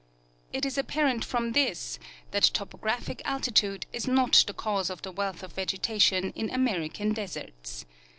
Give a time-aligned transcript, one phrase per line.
[0.51, 1.99] It is aj^parent from this
[2.31, 7.13] that topographic altitude is not the cause of the wealth of vegeta tion in American
[7.13, 7.85] deserts.